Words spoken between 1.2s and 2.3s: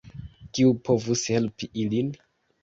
helpi ilin?